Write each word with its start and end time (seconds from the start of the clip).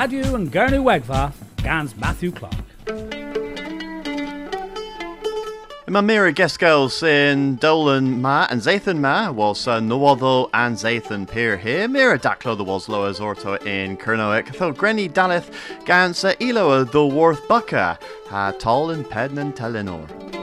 Radio 0.00 0.36
and 0.36 0.52
Gernu 0.52 0.84
Wegva, 0.84 1.32
Gans 1.56 1.96
Matthew 1.96 2.30
Clark. 2.30 2.54
Ima 5.88 6.02
mira 6.02 6.32
geskels 6.32 7.02
in 7.02 7.56
Dolan 7.56 8.22
ma 8.22 8.46
and 8.48 8.62
Zathan 8.62 9.00
ma 9.00 9.32
was 9.32 9.66
uh, 9.66 9.80
Nowaddo 9.80 10.50
and 10.54 10.76
Zathan 10.76 11.28
peer 11.28 11.56
here. 11.56 11.88
Mira 11.88 12.16
daklo 12.16 12.56
the 12.56 12.62
was 12.62 12.86
loas 12.86 13.20
orto 13.20 13.54
in 13.66 13.96
Kernoek. 13.96 14.56
Tho 14.56 14.72
Grenny 14.72 15.10
Dalith 15.10 15.52
gansa 15.84 16.36
Eloa 16.36 16.88
the 16.88 17.04
Worth 17.04 17.42
Bucka 17.48 18.00
ha 18.28 18.52
tall 18.56 18.90
in 18.90 19.02
Pednan 19.02 19.52
Telenor. 19.52 20.37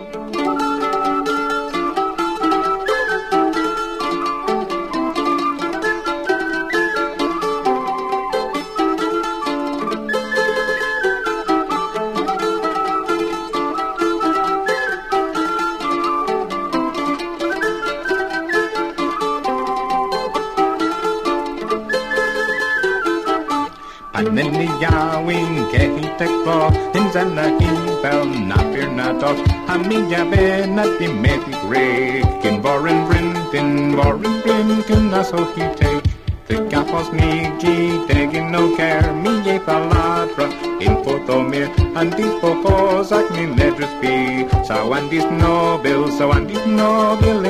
Amiga 29.76 30.24
ben 30.32 30.80
at 30.80 31.00
the 31.00 31.08
medic 31.08 31.62
rake 31.66 32.46
in 32.46 32.62
Borin 32.62 33.06
Brinton, 33.08 33.96
Borin 33.96 34.42
Brinton, 34.42 35.12
that's 35.12 35.34
all 35.34 35.46
he 35.54 35.62
take. 35.76 36.04
The 36.48 36.56
capos 36.72 37.12
me 37.12 37.52
G, 37.60 38.06
taking 38.08 38.52
no 38.52 38.76
care, 38.78 39.12
me 39.12 39.32
ye 39.42 39.60
paladra, 39.60 40.48
in 40.80 40.96
Potomir, 41.04 41.68
and 41.98 42.14
these 42.14 42.36
pocos 42.40 43.12
at 43.12 43.30
me 43.32 43.48
letters 43.48 43.94
be. 44.00 44.48
So 44.66 44.94
and 44.94 45.10
these 45.10 45.26
noble, 45.26 46.10
so 46.12 46.32
and 46.32 46.50
these 46.50 46.66
noble, 46.66 47.46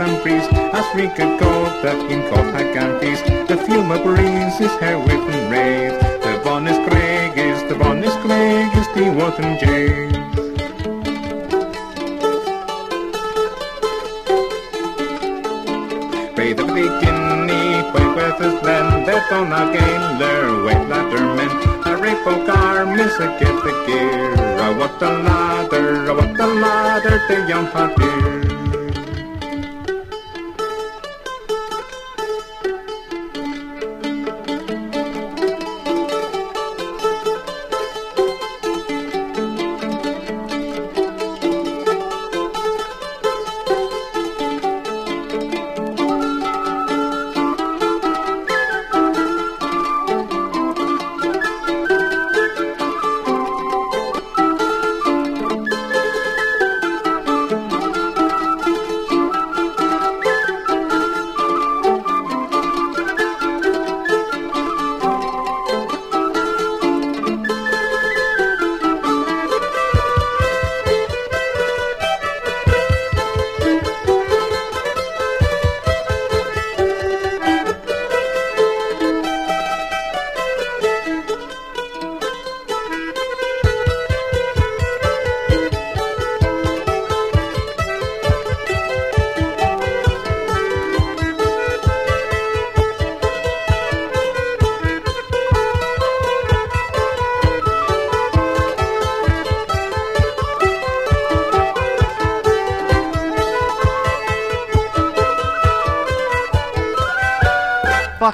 And 0.00 0.22
priest 0.22 0.52
As 0.52 0.86
we 0.94 1.08
could 1.08 1.40
go 1.40 1.52
that 1.82 1.98
in 2.10 2.22
cold 2.30 2.54
hagan 2.54 3.00
feast. 3.00 3.24
The 3.48 3.56
fume 3.56 3.90
of 3.90 4.04
breeze 4.04 4.60
is 4.60 4.70
hair 4.78 4.98
with 4.98 5.10
and 5.10 5.50
rave 5.50 5.98
The 6.22 6.40
bonus 6.44 6.78
Craig 6.86 7.36
is 7.36 7.62
the 7.68 7.74
bonus 7.74 8.14
Craig 8.22 8.70
is 8.78 8.86
the 8.94 9.10
Watton 9.18 9.58
Jays 9.58 10.14
Pray 16.34 16.52
the 16.52 16.64
beginning, 16.64 17.90
quake 17.90 18.14
with 18.14 18.38
his 18.38 18.62
land, 18.62 19.08
that 19.08 19.32
on 19.32 19.52
a 19.52 19.72
galer, 19.72 20.48
pokar 22.24 22.86
miss 22.96 23.14
a 23.18 23.28
get 23.38 23.56
the 23.64 23.72
gear. 23.86 24.34
I 24.66 24.76
want 24.78 24.98
the 25.00 25.10
ladder, 25.26 26.10
I 26.10 26.12
want 26.12 26.36
the 26.36 26.46
ladder, 26.46 27.16
the 27.28 27.48
young 27.48 27.66
hot 27.66 27.96
dear. 27.96 28.47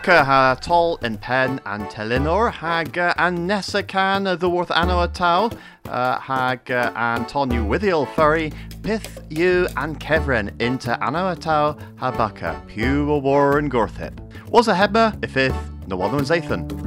Baka 0.04 0.22
ha 0.22 0.54
tol 0.60 0.96
in 0.96 1.16
pen 1.16 1.58
and 1.64 1.84
telenor 1.84 2.52
hag 2.52 2.98
uh, 2.98 3.14
an 3.16 3.46
nessa 3.46 3.82
can 3.82 4.24
the 4.24 4.50
worth 4.50 4.70
anno 4.70 5.00
a 5.00 5.08
tau 5.08 5.50
uh, 5.88 6.18
hag 6.18 6.70
uh, 6.70 6.92
an 6.94 7.24
tonu 7.24 7.66
withiel 7.66 8.06
furry 8.14 8.52
pith 8.82 9.24
you 9.30 9.66
and 9.78 9.98
kevren 9.98 10.52
into 10.60 10.92
anno 11.02 11.30
a 11.30 11.34
tau 11.34 11.74
ha 11.96 12.10
pew 12.66 13.10
a 13.12 13.18
war 13.18 13.56
and 13.56 13.70
gorthit 13.70 14.12
was 14.50 14.68
a 14.68 14.74
hebba 14.74 15.06
if 15.24 15.36
no 15.88 15.96
one 15.96 16.14
was 16.14 16.28
Zathan. 16.28 16.83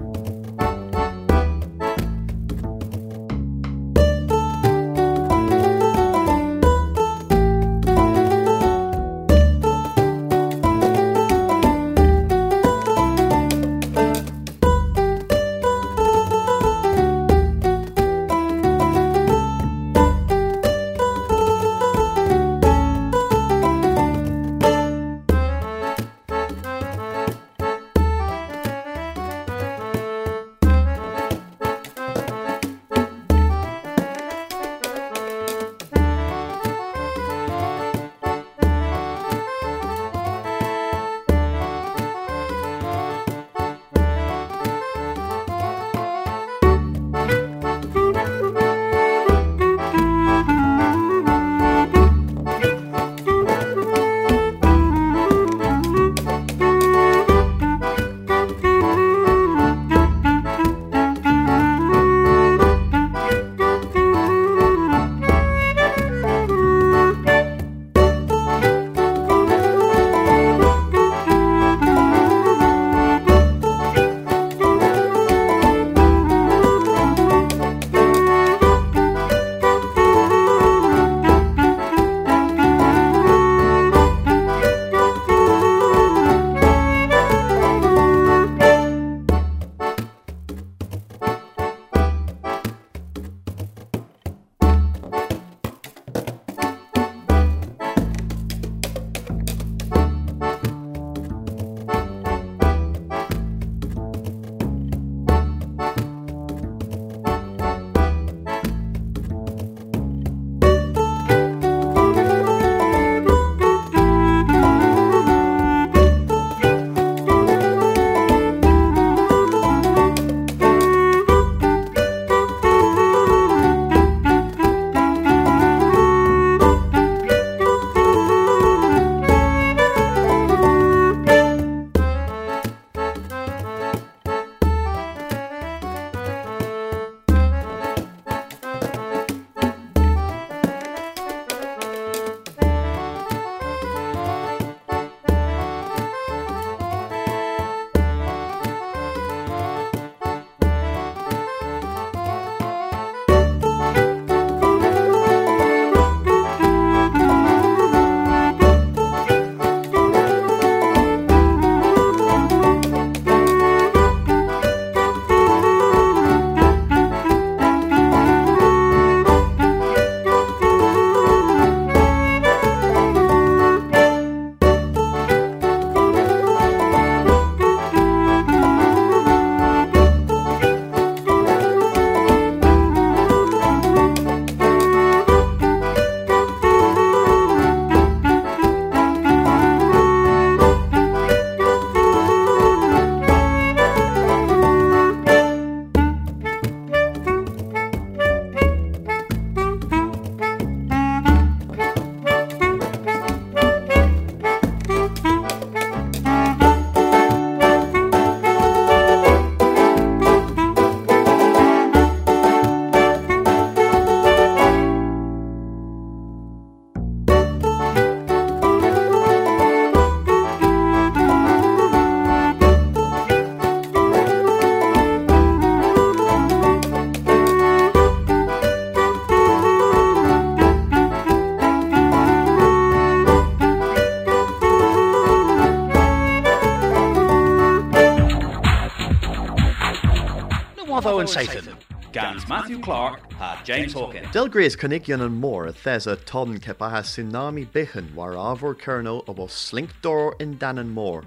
Satan. 241.27 241.77
Gans 242.11 242.47
Matthew 242.47 242.79
Clark 242.79 243.31
ha 243.33 243.61
James 243.63 243.93
Hawkins. 243.93 244.27
Delgrace 244.27 244.77
Conigion 244.77 245.21
and 245.21 245.39
more 245.39 245.67
thesa 245.67 246.17
ton 246.25 246.57
kepaha 246.57 247.01
tsunami 247.03 247.67
bichen 247.67 248.13
war 248.15 248.33
avor 248.33 248.73
kerno 248.73 249.27
of 249.27 249.37
slinkdor 249.49 250.39
in 250.41 250.57
Danan 250.57 250.89
Moor. 250.89 251.23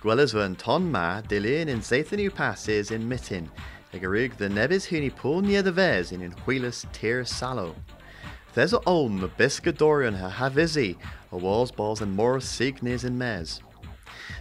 Gwellas 0.00 0.32
van 0.32 0.54
ton 0.54 0.90
ma 0.90 1.20
dilin 1.22 1.68
in 1.68 1.80
Zathanu 1.80 2.32
passes 2.32 2.90
in 2.90 3.08
Mittin, 3.08 3.48
egarig 3.92 4.36
the 4.36 4.48
nebis 4.48 4.86
huni 4.86 5.14
pool 5.14 5.42
near 5.42 5.62
the 5.62 5.72
vez 5.72 6.12
in 6.12 6.22
in 6.22 6.32
wheelus 6.46 6.86
tear 6.92 7.24
sallow. 7.24 7.74
Thesa 8.54 8.80
the 9.20 9.28
biscadorian 9.28 10.16
ha 10.16 10.30
havizi, 10.30 10.96
a 11.32 11.36
walls 11.36 11.70
balls 11.70 12.00
and 12.00 12.14
more 12.14 12.38
signes 12.38 13.04
in 13.04 13.18
mez. 13.18 13.60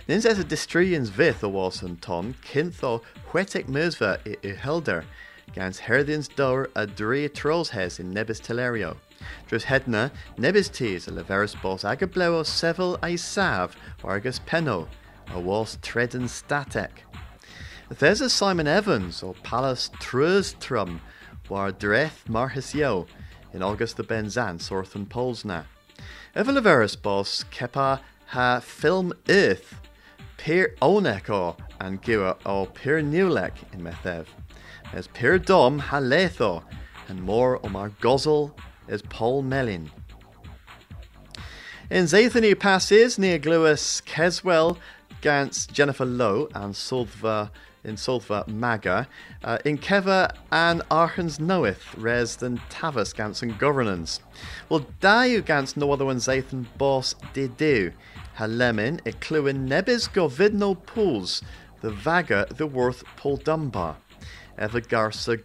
Nins 0.08 0.26
as 0.26 0.40
a 0.40 0.44
distrians 0.44 1.10
vith 1.10 1.44
a 1.44 1.50
was 1.50 1.82
and 1.82 2.02
ton, 2.02 2.36
kintho 2.44 3.02
whetic 3.32 3.68
musva 3.68 4.20
i 4.26 4.36
uhelder, 4.46 5.06
gans 5.54 5.82
herdins 5.82 6.34
dor 6.36 6.70
a 6.76 6.88
dre 6.88 7.28
trolls 7.28 7.70
hes 7.70 8.00
in 8.00 8.14
nebis 8.14 8.42
telerio. 8.42 8.98
Dros 9.48 9.66
hedna, 9.66 10.12
nebis 10.38 10.72
tees 10.72 11.08
a 11.08 11.12
leveris 11.12 11.60
bos 11.62 11.84
agableo 11.84 12.44
sevel 12.44 12.98
a 13.04 13.18
sav, 13.18 13.76
vargas 14.02 14.40
penno, 14.40 14.88
a 15.34 15.40
was 15.40 15.78
tredden 15.82 16.24
statek. 16.24 16.90
There's 17.90 18.22
a 18.22 18.30
Simon 18.30 18.68
Evans 18.68 19.22
or 19.22 19.34
Palace 19.44 19.90
Trustrum, 20.00 21.02
war 21.50 21.72
dreth 21.72 22.26
marhisio, 22.28 23.08
in 23.54 23.62
August 23.62 23.98
the 23.98 24.04
Benzan, 24.04 24.60
Sorthan 24.60 25.06
Polsna. 25.06 25.66
Eveleveris 26.36 27.00
bos 27.00 27.44
kepa 27.52 28.00
ha 28.32 28.62
film 28.62 29.12
earth, 29.28 29.82
Peer 30.38 30.74
Oneko 30.82 31.58
and 31.82 32.02
Gira 32.02 32.38
o 32.46 32.66
Peer 32.66 33.02
Newlek 33.02 33.52
in 33.74 33.82
Methev. 33.82 34.26
As 34.94 35.08
Peer 35.08 35.38
Dom 35.38 35.78
ha 35.80 35.98
letho, 35.98 36.64
and 37.10 37.22
more 37.22 37.60
o 37.62 37.68
mar 37.68 37.90
gozel 38.02 38.54
is 38.88 39.02
Paul 39.02 39.44
Mellin. 39.44 39.92
In 41.90 42.06
Zathany 42.06 42.58
passes 42.58 43.20
near 43.20 43.38
Gluis 43.38 44.02
Keswell, 44.04 44.78
Gans 45.20 45.68
Jennifer 45.68 46.06
Lowe 46.06 46.48
and 46.56 46.74
Sulva 46.74 47.52
in 47.84 47.96
Sulva 47.96 48.48
Maga, 48.48 49.10
uh, 49.44 49.58
in 49.66 49.78
Keva 49.78 50.34
and 50.52 50.82
Archens 50.90 51.38
knoweth 51.40 51.98
res 51.98 52.38
than 52.38 52.60
Tavas 52.70 53.14
Gans 53.14 53.42
and 53.42 53.58
governance. 53.60 54.22
Well, 54.70 54.86
da 55.02 55.24
you 55.24 55.42
Gans 55.42 55.76
no 55.76 55.92
other 55.92 56.06
one 56.06 56.18
Zathan 56.18 56.66
boss 56.78 57.16
did 57.34 57.58
do. 57.58 57.92
Ha 58.36 58.46
lemon 58.46 59.02
e 59.06 59.12
cluin 59.12 59.68
nebis 59.68 60.10
govidno 60.10 60.76
pools, 60.86 61.42
the 61.82 61.92
vaga 61.92 62.48
the 62.50 62.68
worth 62.68 63.04
Paul 63.18 63.38
Dunbar. 63.38 63.98
Ever 64.58 64.82
garsa 64.82 65.38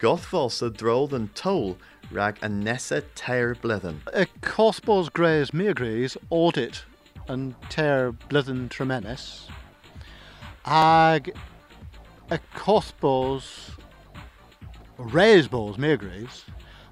droll 0.76 1.06
than 1.06 1.28
toll, 1.28 1.78
rag 2.10 2.38
a 2.42 2.48
nessa 2.48 3.02
tear 3.14 3.54
blithen. 3.54 4.00
Y 4.14 4.26
cosbos 4.40 5.08
gres 5.08 5.50
meagres 5.50 6.16
audit 6.30 6.84
and 7.28 7.54
ter 7.68 8.12
blithen 8.12 8.68
tremenes 8.68 9.48
ag 10.66 11.32
y 12.28 12.38
cosbos 12.54 13.70
resbos 14.98 15.76
meagres 15.76 16.42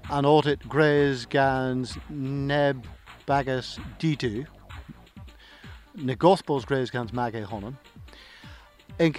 an 0.09 0.25
audit 0.25 0.67
greys 0.69 1.25
gans 1.25 1.97
neb 2.09 2.85
bagus 3.27 3.77
ditu 3.99 4.45
ne 5.97 6.15
gospels 6.15 6.65
gres 6.65 6.91
gans 6.91 7.13
mage 7.13 7.43
honon 7.45 7.75
in 8.99 9.13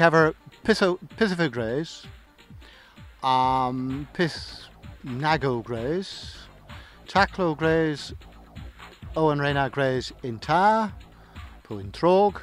piso 0.65 0.99
pisifo 1.17 1.51
gres 1.51 2.07
um 3.23 4.07
pis 4.13 4.69
nago 5.05 5.63
gres 5.63 6.37
taclo 7.07 7.57
gres 7.57 8.13
Owen 9.17 9.39
Reyna 9.39 9.71
Grays 9.71 10.13
in 10.23 10.39
Ta, 10.39 10.93
pu 11.63 11.79
in 11.79 11.91
Trog, 11.91 12.43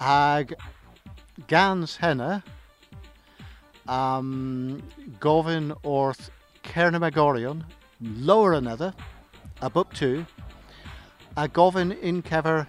ag 0.00 0.54
Gans 1.48 1.96
Henna, 1.96 2.42
um, 3.86 4.82
Govin 5.20 5.76
Orth 5.82 6.30
Cernamagorion, 6.64 7.62
lower 8.00 8.54
another, 8.54 8.94
above 9.60 9.92
two, 9.92 10.24
a 11.36 11.46
Govin 11.46 12.00
in 12.00 12.22
Kever, 12.22 12.66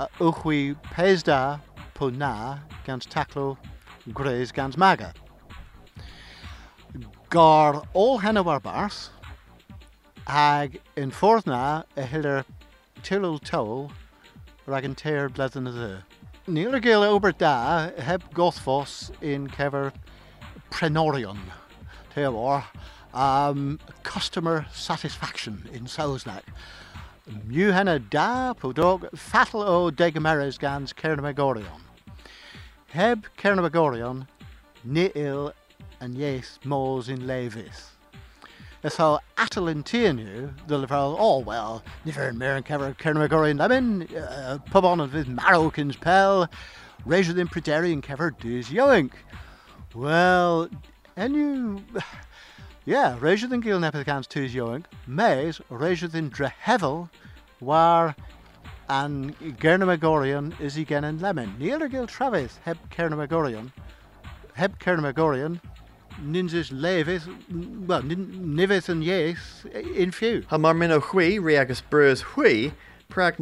uh, 0.00 0.06
Uchwi 0.18 0.76
Pesda, 0.84 1.60
pu 1.94 2.10
na, 2.10 2.58
Gans 2.84 3.06
Taclo 3.06 3.56
Grays 4.12 4.52
Gans 4.52 4.76
Maga. 4.76 5.12
Gar 7.30 7.82
all 7.92 8.18
Henna 8.18 8.42
war 8.42 8.60
bars, 8.60 9.10
ag 10.26 10.80
in 10.96 11.10
forthna 11.10 11.84
a 11.96 12.02
hiller 12.02 12.44
tilul 13.02 13.40
towel 13.40 13.90
rag 14.66 14.84
an 14.84 14.94
teir 14.94 15.28
bledan 15.28 15.68
a 15.68 16.04
Níl 16.50 16.80
gil 16.80 17.02
ober 17.02 17.32
da 17.32 17.90
heb 17.98 18.22
gothfos 18.32 19.10
in 19.20 19.48
kever 19.48 19.92
prenorion 20.70 21.38
Teor 22.14 22.64
um, 23.12 23.78
customer 24.02 24.66
satisfaction 24.72 25.68
in 25.72 25.84
Sousnack. 25.86 26.42
Mu 27.26 27.72
henna 27.72 27.98
da 27.98 28.54
podog 28.54 29.08
fatal 29.16 29.62
o 29.62 29.90
degameres 29.90 30.58
gans 30.58 30.92
Cernamagorion. 30.92 31.80
Heb 32.90 33.26
Cernamagorion 33.36 34.28
ni 34.84 35.10
il 35.14 35.52
and 36.00 36.14
yes 36.14 36.60
mos 36.62 37.08
in 37.08 37.26
levis. 37.26 37.90
So 38.88 39.18
atal 39.36 39.74
tíanú 39.82 40.52
the 40.68 40.78
level 40.78 41.16
oh 41.18 41.40
well 41.40 41.82
nifer 42.04 42.28
an 42.28 42.38
mer 42.38 42.62
cever 42.62 42.96
Cernamagorion 42.96 43.58
lemon 43.58 44.06
uh, 44.16 44.58
pub 44.70 44.84
on 44.84 44.98
with 44.98 45.26
Marokins 45.26 46.00
pel 46.00 46.48
Raised 47.04 47.36
in 47.36 47.48
Predarian 47.48 48.02
kever 48.02 48.30
dus 48.38 48.68
yoink. 48.68 49.10
Well 49.94 50.68
and 51.16 51.34
you 51.34 51.82
yeah 52.86 53.16
raised 53.20 53.52
in 53.52 53.60
Gil 53.60 53.78
Nepithcans 53.78 54.26
tus 54.26 54.52
yoink 54.52 54.84
Mays 55.06 55.60
raised 55.68 56.14
in 56.14 56.30
Drehevel 56.30 57.10
war 57.60 58.14
an 58.88 59.34
Gernamagorion 59.58 60.58
is 60.60 60.76
again 60.76 61.04
in 61.04 61.18
lemon. 61.20 61.54
Near 61.58 61.88
Gil 61.88 62.06
Travis 62.06 62.58
heb 62.64 62.78
Cernamagorion 62.90 63.72
heb 64.54 64.78
Cernamagorion 64.78 65.60
ninjas 66.22 66.70
levis 66.72 67.26
well 67.86 68.02
nivis 68.02 68.88
and 68.88 69.04
yes 69.04 69.64
in 69.72 70.10
few. 70.10 70.44
Ha 70.48 70.56
mar 70.56 70.74
min 70.74 70.90
o 70.90 71.00
chwi 71.00 71.42
ri 71.42 71.56
agus 71.56 71.82
brus 71.82 72.22
chwi, 72.22 72.72
prag 73.08 73.36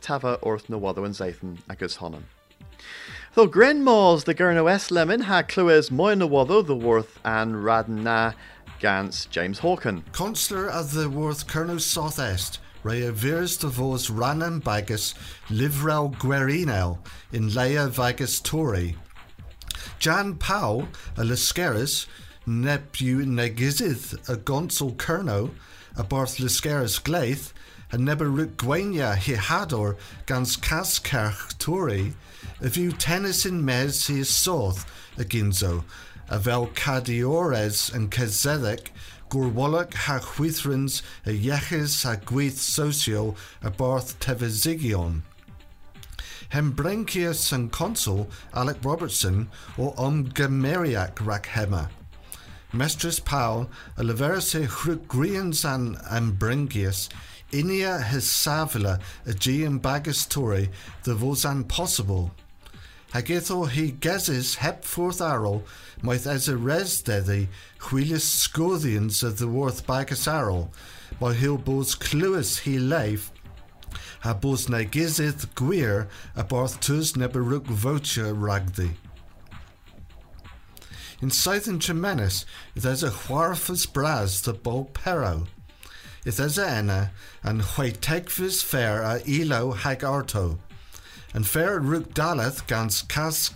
tava 0.00 0.38
orth 0.42 0.68
na 0.68 0.76
waddo 0.76 1.04
and 1.04 1.14
zathan 1.14 1.58
agus 1.68 1.96
honan. 1.96 2.24
Though 3.34 3.46
Gren 3.46 3.84
the 3.84 4.34
Gurno 4.34 4.70
S 4.70 4.90
Lemon 4.90 5.22
ha 5.22 5.42
clues 5.42 5.90
moy 5.90 6.14
na 6.14 6.26
the 6.62 6.76
worth 6.76 7.18
and 7.24 7.64
radna 7.64 8.02
na 8.02 8.32
gans 8.80 9.26
James 9.26 9.60
Hawken. 9.60 10.02
Consular 10.12 10.68
of 10.68 10.92
the 10.92 11.08
Worth 11.08 11.46
Colonel 11.46 11.78
Southeast, 11.78 12.58
Rea 12.82 13.10
Virs 13.10 13.58
de 13.58 13.68
Vos 13.68 14.10
Ranan 14.10 14.62
Bagus, 14.62 15.14
Livrel 15.48 16.14
Guerinel, 16.16 16.98
in 17.32 17.50
Leia 17.50 17.88
Vagus 17.88 18.40
Tori. 18.40 18.96
Jan 19.98 20.34
Powell, 20.34 20.88
a 21.16 21.22
Lascaris, 21.22 22.06
Nebu 22.46 23.24
Negizith, 23.24 24.12
a 24.28 24.36
Gonsul 24.36 24.96
Kerno, 24.96 25.50
a 25.96 26.04
Barth 26.04 26.38
Lascaris 26.38 27.02
Glaith, 27.02 27.52
a 27.92 27.96
Neberuk 27.96 28.56
Gwenya 28.56 29.16
Hihador, 29.16 29.96
Gans 30.26 30.56
Kaskerch 30.56 31.56
Tori, 31.58 32.14
a 32.60 32.68
view 32.68 32.92
tennis 32.92 33.46
in 33.46 33.62
Mez 33.62 34.08
he 34.08 34.20
is 34.20 34.28
Soth, 34.28 34.84
a 35.16 35.22
Ginzo, 35.22 35.84
a 36.28 36.38
Vel 36.38 36.66
Cadiores 36.68 37.92
and 37.94 38.10
Kezedek, 38.10 38.88
Gurwallach 39.30 39.94
ha 39.94 40.16
a 40.16 41.30
Yeches 41.30 42.04
ha 42.04 42.16
Gwyth 42.16 42.56
Socio, 42.56 43.34
a 43.62 43.70
Barth 43.70 44.18
Tevezigion. 44.20 45.22
Hembrenkius 46.50 47.52
and 47.52 47.72
consul 47.72 48.28
Alec 48.54 48.76
Robertson 48.84 49.48
or 49.76 49.92
Omgameriac 49.94 51.14
Rakhema. 51.16 51.88
Mistress 52.72 53.18
Powell, 53.18 53.70
a 53.96 54.04
leverse 54.04 54.54
Hrugrians 54.54 55.64
and 55.64 55.96
Ambrengius, 55.96 57.08
Inia 57.50 58.02
his 58.04 58.24
Savila, 58.24 59.00
a 59.26 59.34
Gian 59.34 59.78
Bagus 59.78 60.26
Tori, 60.26 60.70
the 61.04 61.14
Vosan 61.14 61.68
possible. 61.68 62.32
Hagitho 63.12 63.68
he 63.68 63.92
gezes 63.92 64.56
hep 64.56 64.84
forth 64.84 65.20
arrow, 65.20 65.62
a 66.48 66.56
res 66.56 67.02
dedi, 67.02 67.48
wheelis 67.80 68.26
scothians 68.26 69.22
of 69.22 69.38
the 69.38 69.48
worth 69.48 69.86
bagus 69.86 70.28
arrow, 70.28 70.70
by 71.18 71.34
he'll 71.34 71.56
both 71.56 71.98
cluis 71.98 72.60
he 72.60 72.78
leif, 72.78 73.30
ha 74.20 74.34
bos 74.34 74.68
na 74.68 74.78
gizith 74.78 75.46
gwir 75.54 76.08
a 76.36 76.44
barth 76.44 76.80
tus 76.80 77.12
neberuk 77.12 77.64
vocha 77.64 78.34
ragdi. 78.34 78.96
In 81.22 81.30
southern 81.30 81.78
Tremenis, 81.78 82.44
there's 82.74 83.02
a 83.02 83.10
Huarfus 83.10 83.86
Braz 83.86 84.42
the 84.42 84.52
Bo 84.52 84.84
Pero. 84.92 85.46
If 86.26 86.36
there's 86.36 86.58
a 86.58 86.68
Enna, 86.68 87.12
and 87.42 87.62
Huitegvis 87.62 88.62
fair 88.62 89.00
a 89.00 89.22
Elo 89.26 89.72
hag 89.72 90.00
Arto. 90.00 90.58
And 91.32 91.46
fair 91.46 91.80
Rook 91.80 92.14
Daleth 92.14 92.66
gans 92.66 93.02
Cas 93.02 93.48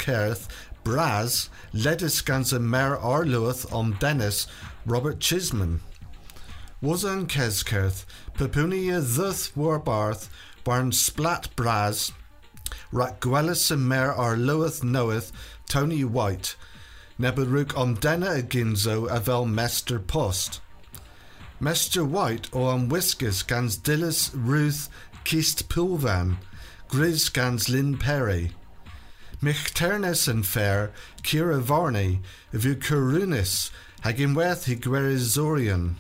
Braz, 0.84 1.48
a 1.74 2.58
Mer 2.58 2.96
Arluath 2.96 3.72
om 3.72 3.96
Dennis 4.00 4.46
Robert 4.86 5.18
Chisman. 5.18 5.80
Was 6.80 7.04
an 7.04 7.26
Keskerth, 7.26 8.04
Pepunia 8.34 9.00
Thuth 9.00 9.52
Warbarth, 9.56 10.28
Barn 10.64 10.92
Splat 10.92 11.48
Braz, 11.56 12.12
Rat 12.92 13.20
Gwellis 13.20 13.70
and 13.70 13.88
Mer 13.88 14.12
Arluath 14.12 14.82
Knoweth, 14.82 15.32
Tony 15.68 16.04
White, 16.04 16.56
Neberuk 17.18 17.72
omdena 17.74 18.40
aginzo 18.42 19.10
avel 19.10 19.44
Mester 19.44 19.98
Post. 19.98 20.60
Mester 21.60 22.04
White 22.04 22.48
or 22.52 22.70
on 22.72 22.88
Whiskers 22.88 23.42
gans 23.42 23.76
Dillis 23.76 24.30
Ruth 24.32 24.88
Kist 25.24 25.68
Pulvan, 25.68 26.36
Gris 26.86 27.28
gans 27.28 27.68
Lynn 27.68 27.98
Perry. 27.98 28.52
Mich 29.40 29.72
ternes 29.72 30.26
and 30.26 30.44
fair, 30.44 30.90
Kira 31.22 31.60
Varney, 31.60 32.20
vu 32.52 32.74
hi 32.74 34.12
Gwerizorian. 34.12 35.94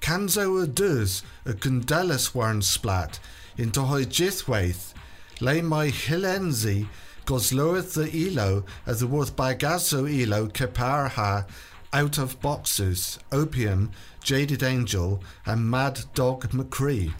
Kanzo 0.00 0.60
a 0.60 0.66
dus, 0.66 1.22
a 1.46 1.52
Gundalis 1.52 2.34
warn 2.34 2.60
splat, 2.60 3.20
into 3.56 3.82
hoi 3.82 4.04
jithwaith, 4.04 4.92
lay 5.40 5.62
my 5.62 5.86
Hilenzi, 5.86 6.88
gos 7.26 7.52
loeth 7.52 7.94
the 7.94 8.10
elo, 8.12 8.64
as 8.86 8.98
the 8.98 9.06
worth 9.06 9.36
by 9.36 9.54
gaso 9.54 10.06
elo 10.06 10.48
kepar 10.48 11.10
ha, 11.10 11.46
out 11.92 12.18
of 12.18 12.40
boxes, 12.40 13.20
opium, 13.30 13.92
jaded 14.20 14.64
angel, 14.64 15.22
and 15.46 15.70
mad 15.70 16.00
dog 16.14 16.50
McCree. 16.50 17.14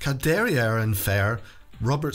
Caderier 0.00 0.82
and 0.82 0.98
fair, 0.98 1.40
Robert 1.80 2.14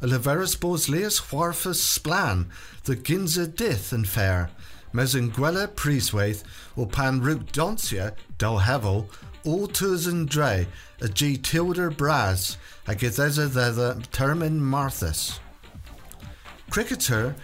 A 0.00 0.06
leverus 0.06 0.56
bosleus 0.56 1.20
wharfus 1.20 1.80
splan, 1.80 2.46
the 2.84 2.94
ginza 2.94 3.46
dith 3.48 3.92
and 3.92 4.08
fair, 4.08 4.48
mesenguella 4.94 5.66
prieswaith, 5.66 6.44
or 6.76 6.86
pan 6.86 7.20
root 7.20 7.50
doncia, 7.52 8.14
del 8.38 8.60
hevel, 8.60 9.08
all 9.44 9.66
tours 9.66 10.06
and 10.06 10.28
dre, 10.28 10.68
a 11.00 11.08
g 11.08 11.36
tilder 11.36 11.90
braz, 11.90 12.56
a 12.86 12.94
githeza 12.94 13.52
the 13.74 14.00
termin 14.12 14.60
marthas. 14.60 15.40
Cricketer 16.70 17.34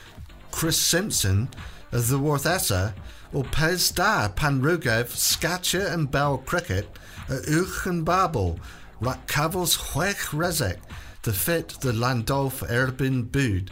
Chris 0.52 0.78
Simpson 0.78 1.48
of 1.90 2.06
the 2.06 2.18
Essa, 2.18 2.94
or 3.32 3.42
Pez 3.42 3.92
Da 3.92 4.28
Panrugev, 4.28 5.08
Scatcher 5.08 5.92
and 5.92 6.08
Bell 6.08 6.38
Cricket, 6.38 6.88
a 7.28 7.40
Uch 7.48 7.86
and 7.86 8.04
Babel, 8.04 8.60
Rat 9.00 9.26
Cavils 9.26 9.76
Huech 9.76 10.28
Rezek, 10.30 10.78
the 11.24 11.32
Fit 11.32 11.68
the 11.80 11.90
Landolf 11.90 12.62
Erbin 12.68 13.32
Bud. 13.32 13.70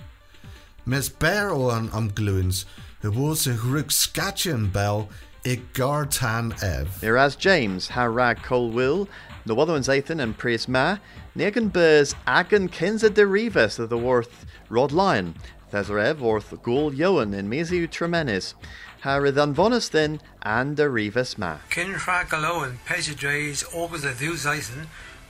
Mes 0.86 1.10
Bear 1.10 1.52
on 1.52 1.90
Umgluins, 1.90 2.64
who 3.02 3.10
was 3.10 3.46
a 3.46 3.52
Ruk 3.52 3.90
Scatcher 3.90 4.54
and 4.54 4.72
Bell, 4.72 5.10
Igartan 5.44 6.62
Ev. 6.62 6.88
Iraz 7.02 7.36
James, 7.36 7.88
Harag 7.88 8.42
Colwill, 8.42 9.06
the 9.44 9.54
Wotherans 9.54 9.90
Athan 9.90 10.22
and 10.22 10.38
Prius 10.38 10.66
Ma, 10.66 10.96
Negan 11.36 11.70
Burs 11.70 12.14
Agan 12.26 12.70
Kinza 12.70 13.10
Derivas 13.10 13.78
of 13.78 13.90
the 13.90 13.98
Worth 13.98 14.46
Rod 14.70 14.90
Lion, 14.90 15.34
Thesarev 15.70 16.22
Orth 16.22 16.62
Gul 16.62 16.92
Yoan 16.92 17.34
in 17.34 17.50
Mesiu 17.50 17.86
Tremenis, 17.86 18.54
Haridan 19.02 19.52
Vonus 19.52 19.90
then 19.90 20.22
and 20.40 20.74
Derivas 20.74 21.36
Ma. 21.36 21.58
Kin 21.68 21.92
Ragaloan 21.92 22.76
Pesidres 22.86 23.62
over 23.74 23.98
the 23.98 24.12
Thu 24.14 24.32
Zythan, 24.32 24.86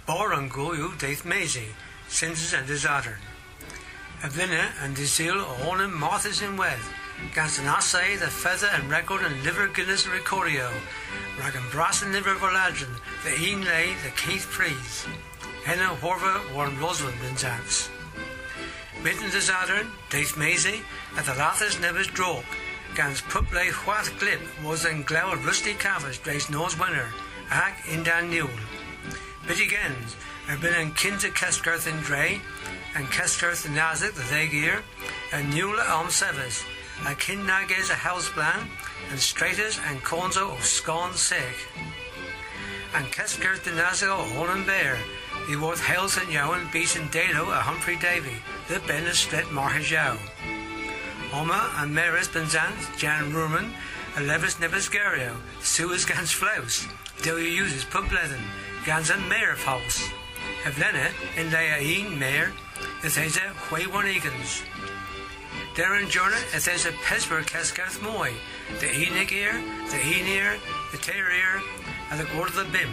Boran 0.06 0.48
Goyu 0.48 0.96
Daith 1.00 1.24
Maisie, 1.24 1.74
Senses 2.12 2.52
and 2.52 2.66
Disaster. 2.66 3.16
Avina 4.20 4.70
and 4.82 4.94
Dizil 4.94 5.42
Onan 5.66 5.90
Marthas 5.90 6.46
in 6.46 6.58
Weth, 6.58 6.92
Gansanase, 7.34 8.20
the 8.20 8.26
Feather 8.26 8.68
and 8.74 8.90
Record 8.90 9.22
and 9.22 9.42
Liver 9.42 9.66
Guinness 9.68 10.04
Recordio, 10.04 10.70
Ragan 11.38 11.68
Brass 11.72 12.02
and 12.02 12.12
Liver 12.12 12.34
Voladrin, 12.34 12.94
the 13.24 13.30
Een 13.30 13.64
Lay, 13.64 13.94
the 14.04 14.10
Keith 14.10 14.44
Freeze, 14.44 15.06
Henna 15.64 15.96
Horva 16.02 16.54
Warren 16.54 16.78
Rosalind 16.78 17.16
and 17.26 17.36
Zance. 17.38 17.88
Mitten 19.02 19.30
Disaster, 19.30 19.86
Daith 20.10 20.36
Maisie, 20.36 20.82
at 21.16 21.24
the 21.24 21.32
Lathas 21.32 21.80
Nevers 21.80 22.08
Drog, 22.08 22.44
Gans 22.94 23.22
Puplay 23.22 23.70
Hwath 23.70 24.12
Glip 24.20 24.40
was 24.62 24.84
en 24.84 25.02
Glower 25.02 25.38
Rusty 25.38 25.72
Cavers 25.72 26.22
Grace 26.22 26.50
Nose 26.50 26.78
Winner, 26.78 27.08
Ag 27.50 27.72
Indan 27.86 28.28
Newell. 28.28 28.50
Bitty 29.48 29.66
Gens, 29.66 30.14
er 30.48 30.56
been 30.56 30.74
in 30.74 30.92
Dre, 32.02 32.40
and 32.94 33.06
Keskerth 33.06 33.66
in 33.66 33.72
Nazik 33.72 34.14
the 34.14 34.22
Thegir, 34.22 34.82
and 35.32 35.54
Newell 35.54 35.80
Elm 35.80 36.10
Severs, 36.10 36.64
a 37.06 37.14
Kin 37.14 37.46
Nages 37.46 37.90
a 37.90 37.94
Houseplan, 37.94 38.68
and 39.10 39.18
Straighters 39.18 39.78
and 39.86 40.00
Conzo 40.02 40.52
of 40.52 40.64
Scone 40.64 41.14
Sake. 41.14 41.68
And 42.94 43.06
Keskerth 43.06 43.66
in 43.66 43.74
Nazik 43.74 44.08
o 44.08 44.22
Holland 44.34 44.66
Bear, 44.66 44.98
the 45.48 45.56
worth 45.56 45.82
Hales 45.84 46.16
and 46.16 46.28
Yowan 46.28 46.70
Beach 46.72 46.96
and 46.96 47.10
Dado 47.10 47.50
a 47.50 47.54
Humphrey 47.54 47.96
Davy, 47.96 48.36
the 48.68 48.80
Ben 48.86 49.06
a 49.06 49.14
Stret. 49.14 49.46
Oma 51.32 51.70
and 51.78 51.94
Meris 51.94 52.28
Benzant, 52.28 52.98
Jan 52.98 53.32
Ruman, 53.32 53.72
and 54.16 54.26
Levis 54.26 54.56
Nebasgario, 54.56 55.34
Suez 55.60 56.04
Gans 56.04 56.30
Flaus, 56.30 56.86
Delia 57.22 57.48
uses 57.48 57.84
Pumplethen, 57.84 58.42
Gans 58.84 59.10
and 59.10 59.26
Mayor 59.28 59.54
House. 59.54 60.10
In 60.64 61.50
Leia 61.50 61.78
Een 61.80 62.18
Mayor, 62.18 62.52
Ethesa 63.02 63.52
Hway 63.68 63.84
One 63.86 64.06
Eagans. 64.06 64.62
Darren 65.74 66.08
Jordan, 66.08 66.38
Ethesa 66.52 66.92
Pesper 67.02 67.42
Cascath 67.42 68.00
Moy, 68.00 68.32
the 68.78 68.86
ear, 68.86 69.60
the 69.90 70.00
Ear, 70.06 70.56
the 70.92 70.98
Terrier, 70.98 71.60
and 72.10 72.20
the 72.20 72.26
Gord 72.32 72.48
of 72.48 72.54
the 72.54 72.64
Bim. 72.66 72.90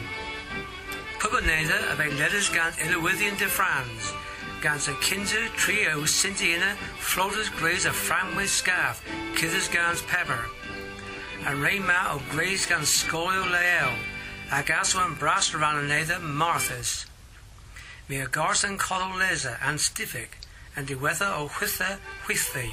Pubaneda 1.19 1.91
of 1.91 1.99
a 1.99 2.09
letters 2.17 2.49
Gans 2.49 2.75
Illowithian 2.77 3.37
de 3.37 3.45
France. 3.45 4.13
Gans 4.63 4.87
a 4.87 4.93
Kinzer, 4.95 5.47
Trio, 5.49 6.01
Cintiana, 6.05 6.75
Floaters 6.97 7.49
Grays 7.49 7.85
of 7.85 7.95
Framway 7.95 8.47
Scarf, 8.47 9.05
Kithers 9.35 9.71
Gans 9.71 10.01
Pepper. 10.03 10.49
And 11.45 11.59
Rayma 11.59 12.15
of 12.15 12.27
Grays 12.31 12.65
Gans 12.65 12.87
Scolio 12.87 13.45
Lael, 13.51 13.93
Agasso 14.49 15.05
and 15.05 15.19
Brass 15.19 15.51
Rananeda 15.51 16.19
Marthas. 16.19 17.08
Me 18.09 18.19
a 18.21 18.27
Garson 18.27 18.75
Leza 18.79 19.59
and 19.61 19.77
Stiffic, 19.77 20.29
and 20.75 20.87
the 20.87 20.95
weather 20.95 21.27
o 21.27 21.47
Whitha 21.47 21.99
Whithy. 22.25 22.71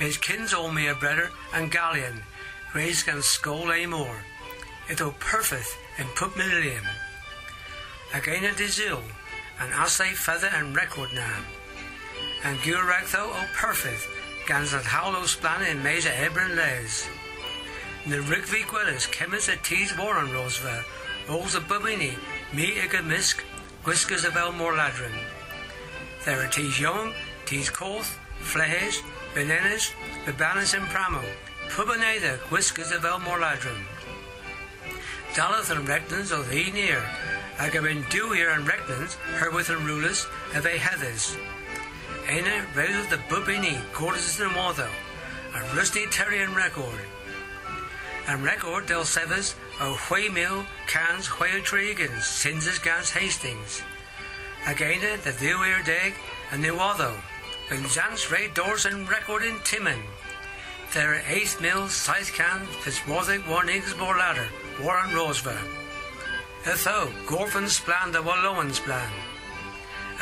His 0.00 0.16
kins 0.16 0.52
me 0.72 0.88
a 0.88 0.96
brother 0.96 1.30
and 1.54 1.70
Galleon, 1.70 2.22
Grays 2.72 3.04
Gans 3.04 3.24
Skol 3.24 3.70
a 3.72 3.86
more. 3.86 4.16
It 4.88 5.00
o 5.00 5.14
perfect 5.20 5.68
and 5.96 6.08
put 6.16 6.36
million. 6.36 6.82
Again 8.12 8.44
a 8.44 8.48
Dizil, 8.48 9.00
and 9.60 9.72
Assay 9.72 10.10
Feather 10.10 10.50
and 10.52 10.74
Record 10.74 11.10
now. 11.14 11.38
And 12.42 12.58
Guractho 12.58 13.28
o 13.28 13.46
Perfect, 13.54 14.08
Gans 14.48 14.74
at 14.74 14.82
Howlo 14.82 15.22
Splan 15.22 15.70
in 15.70 15.84
Mesa 15.84 16.10
Ebron 16.10 16.56
Les. 16.56 17.08
The 18.08 18.16
Rigvi 18.16 18.64
Gwellis, 18.64 19.08
Chemist 19.08 19.48
at 19.48 19.62
Tees 19.62 19.96
Warren 19.96 20.32
Roosevelt, 20.32 20.84
Rolls 21.28 21.54
of 21.54 21.68
Bubini, 21.68 22.16
Me 22.52 22.72
Iga 22.72 23.02
Misk, 23.02 23.40
Whiskers 23.84 24.24
of 24.24 24.34
Elmore 24.34 24.72
Ladron. 24.72 25.12
There 26.24 26.42
are 26.42 26.48
Tees 26.48 26.80
Young, 26.80 27.12
Tees 27.44 27.68
Corth, 27.68 28.16
Flehes, 28.40 29.02
Bananas, 29.34 29.92
Babanas 30.24 30.72
and 30.72 30.86
Pramo, 30.86 31.22
Pubaneda, 31.68 32.38
Whiskers 32.50 32.92
of 32.92 33.04
Elmore 33.04 33.40
Ladron. 33.40 33.82
Daleth 35.34 35.70
and 35.70 35.86
Rectons 35.86 36.32
of 36.32 36.48
the 36.48 36.70
near, 36.70 37.02
Agabin 37.58 38.08
Dewey 38.08 38.40
and 38.40 38.66
Rectons, 38.66 39.16
Herwith 39.36 39.68
and 39.68 39.86
Rulers, 39.86 40.26
of 40.54 40.64
a 40.64 40.78
Heathers. 40.78 41.36
Aina 42.26 42.64
Rail 42.74 43.04
the 43.10 43.18
Bubini, 43.28 43.78
Quarters 43.92 44.40
and 44.40 44.52
Watho, 44.52 44.88
a 45.54 45.76
Rusty 45.76 46.06
Terrian 46.06 46.56
Record. 46.56 47.00
And 48.28 48.42
Record 48.42 48.86
Del 48.86 49.04
Severs, 49.04 49.54
O 49.84 49.92
Huay 49.92 50.32
Mill, 50.32 50.64
Cans, 50.86 51.28
Huay 51.28 51.60
Tregans, 51.62 52.22
Sinses 52.22 52.78
Gans 52.78 53.10
Hastings. 53.10 53.82
Again 54.66 55.00
eh, 55.02 55.16
the 55.22 55.32
Dewey 55.32 55.74
Dag, 55.84 56.14
and 56.50 56.64
Newatho, 56.64 57.12
Benzance 57.68 58.30
Ray 58.30 58.48
Doors 58.54 58.86
and 58.86 59.06
Record 59.06 59.42
in 59.42 59.58
Timon. 59.62 60.00
There 60.94 61.12
are 61.12 61.22
Eighth 61.28 61.60
Mill, 61.60 61.86
Scythe 61.88 62.32
Can, 62.32 62.60
Fitzwarthick, 62.80 63.46
Warnings, 63.46 63.94
More 63.98 64.16
Ladder, 64.16 64.48
Warren 64.82 65.14
Roosevelt. 65.14 65.68
Etho, 66.64 67.12
Gorfin 67.26 67.68
Splan, 67.68 68.10
the 68.10 68.22
Wallowan 68.22 68.70
Splan. 68.72 69.12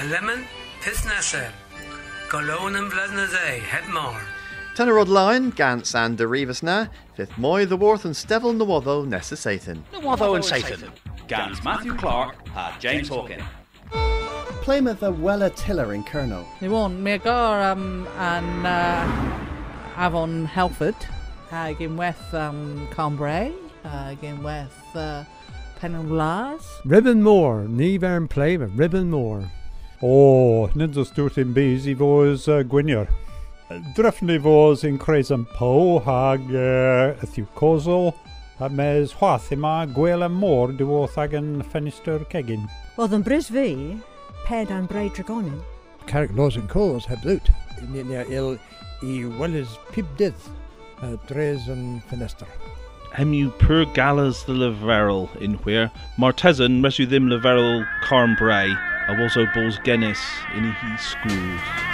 A 0.01 0.05
lemon, 0.07 0.44
Pithnessa, 0.81 1.53
Golon 2.29 2.77
and 2.77 2.90
Bledna 2.90 3.31
Day, 3.31 3.61
Hebmar. 3.61 4.20
Tenor 4.74 5.04
line, 5.04 5.50
Gans 5.50 5.94
and 5.94 6.16
the 6.16 6.61
na, 6.62 6.87
fifth 7.14 7.37
Moy, 7.37 7.66
the 7.66 7.76
worth 7.76 8.06
and 8.06 8.14
Stevel 8.14 8.54
Nawotho 8.54 9.06
Nessa 9.06 9.37
Satan. 9.37 9.85
Nawatho 9.92 10.35
and 10.35 10.44
Satan. 10.44 10.90
Gans 11.28 11.62
Matthew 11.62 11.94
Clark 11.94 12.48
had 12.48 12.80
James 12.80 13.11
Hawkin. 13.11 13.44
Plymouth 14.62 15.02
a 15.02 15.12
Wella 15.12 15.54
Tiller 15.54 15.92
in 15.92 16.02
Colonel. 16.04 16.46
Ni 16.62 16.68
won, 16.68 17.02
mi 17.02 17.18
agor 17.18 17.70
um, 17.70 18.06
an 18.16 18.64
uh, 18.64 19.96
Avon 19.98 20.46
Helford, 20.46 20.96
ag 21.50 21.76
unwaith 21.76 22.32
um, 22.32 22.88
Combray, 22.92 23.52
ag 23.85 24.22
unwaith 24.22 24.96
uh, 24.96 25.24
Penwlas. 25.78 26.64
Ribbon 26.87 27.22
Moor, 27.22 27.66
ní 27.68 28.00
bhar 28.00 28.16
an 28.16 28.76
Ribbon 28.76 29.11
Moor. 29.11 29.50
Oh, 30.00 30.70
nid 30.74 30.96
os 30.96 31.11
dúirt 31.11 31.37
in 31.37 31.52
bís 31.52 31.87
i 31.87 31.94
fós 31.94 32.48
uh, 32.48 32.62
gwynir. 32.62 33.06
Dryff 33.96 34.20
ni 34.22 34.38
fos 34.42 34.82
yn 34.85 34.98
creus 35.00 35.30
yn 35.32 35.44
po 35.56 35.98
hag 36.04 36.44
uh, 36.52 37.14
ythiw 37.24 37.46
cosol, 37.56 38.11
a 38.61 38.68
mes 38.68 39.14
hwath 39.16 39.48
yma 39.54 39.87
gwel 39.96 40.24
y 40.26 40.28
môr 40.30 40.74
dywodd 40.76 41.16
ag 41.22 41.37
yn 41.38 41.62
ffenestr 41.70 42.26
cegin. 42.32 42.66
Oedd 43.00 43.14
yn 43.16 43.24
brys 43.24 43.48
fi, 43.54 43.96
ped 44.44 44.72
am 44.74 44.88
breu 44.90 45.08
dragonin. 45.16 45.61
Carrick 46.06 46.35
Laws 46.37 46.58
and 46.61 46.68
Coles 46.68 47.08
heb 47.08 47.24
ddwt. 47.24 47.48
Il 48.28 48.52
i 49.02 49.14
welys 49.40 49.78
pibdydd 49.94 50.37
uh, 51.02 51.16
dres 51.30 51.68
yn 51.72 52.02
ffenestr. 52.11 52.50
Hemiw 53.16 53.50
pur 53.61 53.85
galas 53.96 54.44
the 54.44 54.56
leferol 54.56 55.26
unhwyr, 55.40 55.90
Martesan 56.16 56.80
resu 56.85 57.08
ddim 57.08 57.30
leferol 57.32 57.82
carn 58.04 58.37
brei, 58.40 58.68
a 59.08 59.16
woso 59.20 59.46
bos 59.56 59.80
genus 59.88 60.22
yn 60.56 60.70
hi 60.70 60.94
sgwrs. 61.08 61.91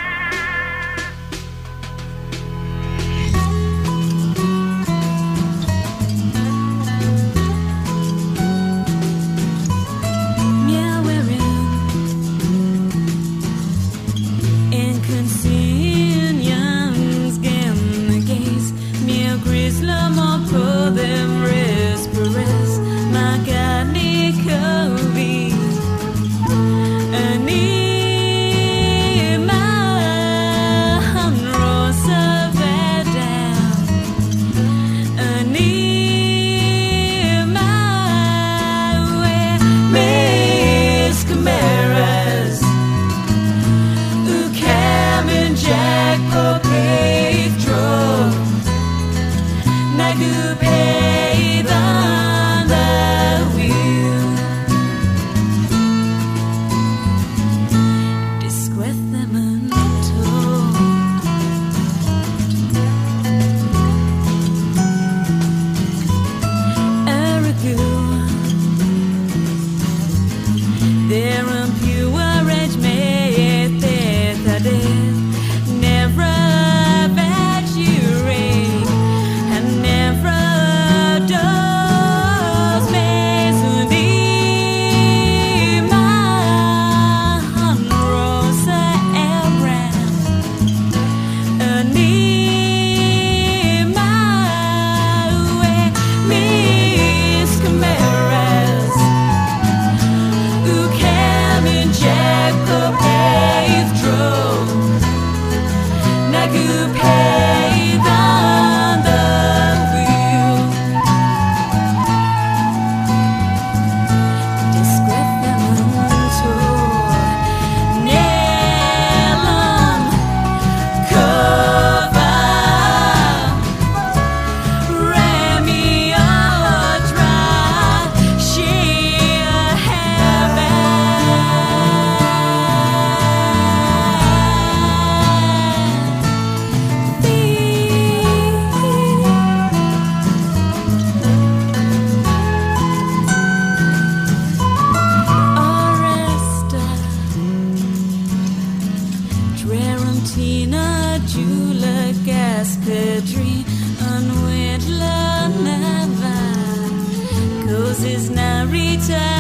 is 158.05 158.31
now 158.31 158.65
returned. 158.67 159.38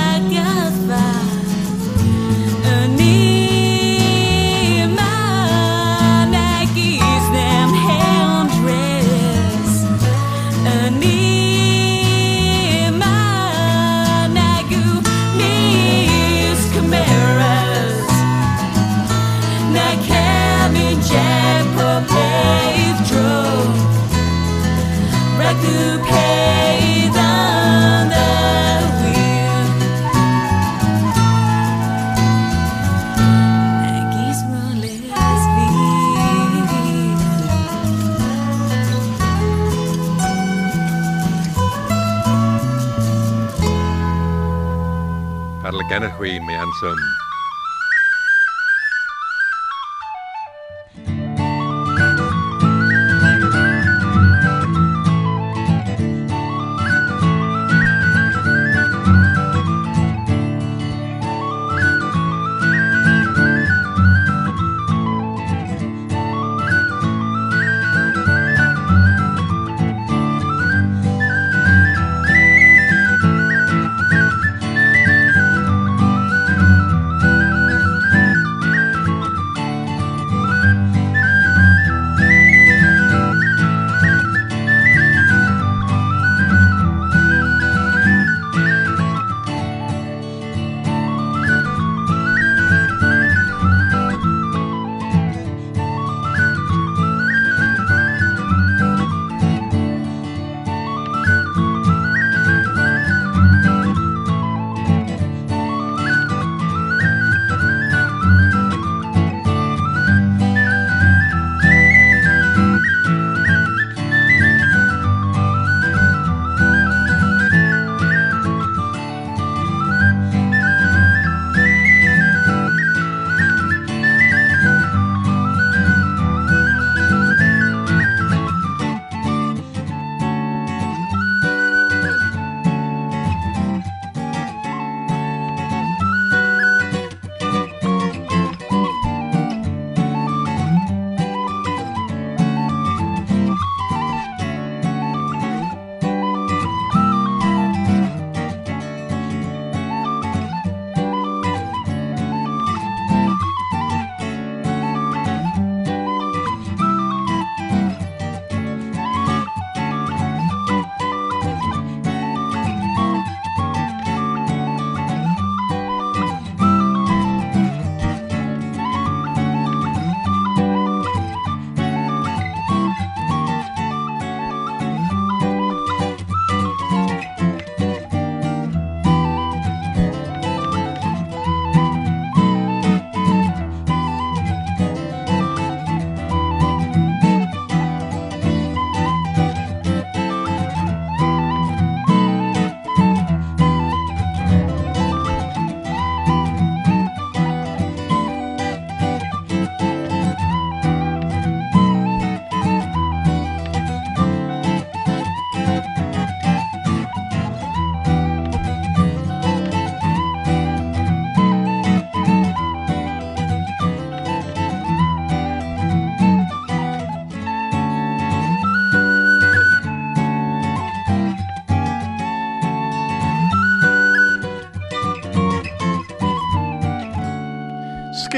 Genachwi, 45.99 46.39
mi 46.47 46.55
handsome. 46.55 47.08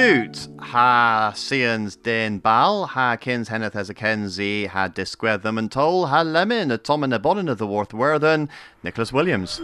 Shoot 0.01 0.49
ha 0.59 1.33
Sians 1.35 1.97
den 2.03 2.39
bal 2.39 2.87
ha 2.87 3.17
kins 3.17 3.49
henneth 3.49 3.77
as 3.77 3.91
a 3.91 3.95
kenzie 3.95 4.67
ha 4.67 4.89
disgwedd 4.89 5.43
them 5.43 5.59
and 5.59 5.71
toll 5.71 6.07
ha 6.07 6.23
lemon 6.23 6.71
a 6.71 6.79
tom 6.79 7.05
and 7.05 7.13
a 7.13 7.19
bonnet 7.19 7.51
of 7.51 7.59
the 7.59 7.67
worth 7.67 7.93
worthen 7.93 8.49
Nicholas 8.83 9.13
Williams. 9.13 9.61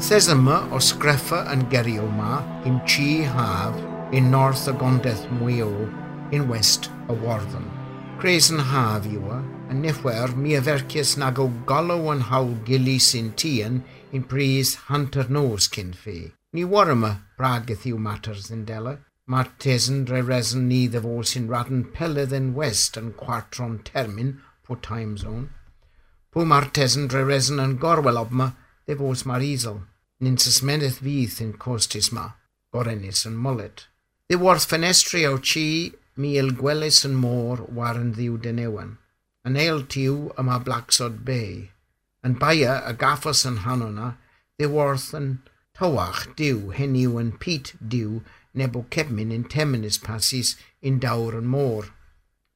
Says 0.00 0.26
yma 0.32 0.56
o 0.74 0.78
sgreffa 0.82 1.44
yn 1.52 1.66
gerio 1.70 2.10
ma 2.18 2.42
in 2.66 2.80
chi 2.90 3.10
haf 3.22 3.76
in 4.10 4.30
north 4.34 4.66
o 4.66 4.72
gondeth 4.72 5.28
mwyo 5.38 5.68
in 6.32 6.48
west 6.48 6.90
o 7.08 7.14
warden. 7.14 7.66
Cres 8.20 8.50
yn 8.52 8.60
haf 8.70 9.06
eh? 9.08 9.14
ywa, 9.16 9.38
yn 9.72 9.80
nifwer 9.84 10.34
mi 10.36 10.52
afercius 10.58 11.16
nag 11.18 11.38
o 11.40 11.46
golo 11.66 11.96
yn 12.12 12.26
hawl 12.28 12.52
gili 12.66 12.98
sy'n 13.00 13.30
tian 13.40 13.80
in 14.12 14.26
pris 14.28 14.74
hunter 14.90 15.30
nos 15.30 15.68
cyn. 15.72 15.94
Ni 16.52 16.64
war 16.64 16.90
yma 16.92 17.12
brageth 17.38 17.86
yw 17.88 17.98
matters 17.98 18.50
yn 18.54 18.66
dela. 18.68 18.98
Mae'r 19.30 19.50
tesen 19.62 20.04
dre 20.04 20.20
resen 20.26 20.66
ni 20.68 20.82
ddefo 20.90 21.20
sy'n 21.22 21.48
radyn 21.50 21.84
pelydd 21.94 22.34
yn 22.36 22.50
west 22.58 22.98
yn 23.00 23.12
cwartron 23.20 23.78
termyn 23.86 24.34
po 24.66 24.74
time 24.74 25.16
zone. 25.16 25.46
Po 26.30 26.44
mae'r 26.44 26.68
tesen 26.74 27.06
dre 27.08 27.22
resen 27.24 27.62
yn 27.62 27.78
gorwel 27.82 28.18
obma 28.18 28.52
ddefos 28.86 29.24
mae'r 29.26 29.46
isol 29.46 29.80
nin 30.20 30.36
sysmenydd 30.36 30.98
fydd 31.00 31.38
yn 31.44 31.54
costis 31.62 32.10
ma, 32.12 32.26
gorenis 32.74 33.24
yn 33.28 33.38
molet. 33.46 33.86
Ddi 34.28 34.38
warth 34.42 34.66
ffenestri 34.68 35.24
o 35.26 35.38
chi 35.38 35.64
mil 36.16 36.50
gwelys 36.56 37.04
yn 37.06 37.14
môr 37.18 37.62
war 37.76 37.98
yn 38.00 38.14
ddiw 38.16 38.38
denewan. 38.42 38.96
Yn 39.46 39.56
eil 39.56 39.84
tiw 39.92 40.30
yma 40.40 40.58
Blacksod 40.64 41.22
Bay. 41.24 41.70
Yn 42.26 42.36
baia 42.40 42.80
y 42.90 42.92
gaffos 43.00 43.46
yn 43.48 43.62
hanona, 43.64 44.16
ddiwrth 44.58 45.14
yn 45.16 45.30
tywach 45.78 46.26
diw, 46.36 46.68
heniw 46.76 47.16
yn 47.22 47.32
pit 47.40 47.72
diw, 47.80 48.20
nebo 48.52 48.84
cebmin 48.90 49.32
yn 49.32 49.46
temenis 49.48 49.98
pasis 50.02 50.56
yn 50.82 51.00
dawr 51.00 51.38
yn 51.38 51.48
môr. 51.48 51.88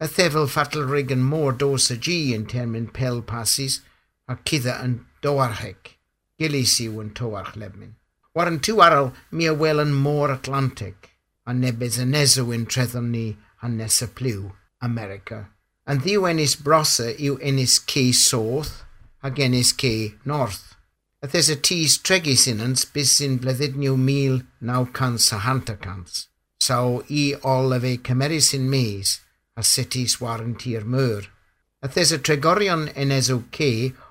Y 0.03 0.11
thefel 0.11 0.49
fatal 0.51 0.85
rig 0.91 1.13
yn 1.15 1.25
môr 1.25 1.57
dos 1.57 1.91
y 1.95 1.97
gi 1.97 2.19
yn 2.37 2.45
termyn 2.51 2.91
pel 2.93 3.23
pasis, 3.23 3.81
a 4.29 4.37
cydda 4.37 4.81
yn 4.85 4.99
doarheg. 5.23 5.95
Gilis 6.39 6.81
yw 6.83 7.01
yn 7.01 7.15
tywarch 7.17 7.55
lebmin. 7.57 7.95
War 8.35 8.51
yn 8.51 8.59
tŵ 8.59 8.81
aral 8.83 9.13
mi 9.31 9.47
a 9.47 9.55
wel 9.55 9.81
yn 9.81 9.95
môr 9.95 10.35
Atlantic. 10.35 11.14
A 11.47 11.53
nebys 11.53 11.99
y 12.01 12.07
nesw 12.09 12.53
yn 12.57 12.67
treddon 12.71 13.11
ni 13.13 13.27
hanes 13.63 14.01
y 14.05 14.09
pliw, 14.19 14.51
America. 14.81 15.45
Yn 15.89 16.01
ddiw 16.01 16.29
ennis 16.31 16.55
brosa 16.57 17.11
yw 17.13 17.37
ennis 17.45 17.77
ci 17.91 18.07
soth 18.17 18.85
ac 19.25 19.41
ennis 19.47 19.73
ci 19.81 20.15
north. 20.25 20.75
Ydys 21.25 21.51
y 21.53 21.57
tis 21.67 21.97
tregis 22.05 22.47
ynyns 22.53 22.87
bys 22.93 23.13
sy'n 23.19 23.37
bleddyd 23.41 23.77
niw 23.81 23.97
mil 23.97 24.41
naw 24.61 24.85
cant 24.97 25.29
a 25.37 25.43
hanta 25.45 25.77
cant. 25.81 26.25
Saw 26.65 27.03
i 27.09 27.25
ol 27.53 27.77
y 27.77 27.81
fe 27.85 27.93
cymerus 28.09 28.51
sy'n 28.53 28.69
mes 28.73 29.19
a 29.57 29.65
sitis 29.65 30.19
war 30.21 30.45
yn 30.45 30.57
tir 30.61 30.85
myr. 30.85 31.29
Ydys 31.85 32.13
y 32.17 32.21
tregorion 32.25 32.89
enesw 32.93 33.43
ci 33.57 33.71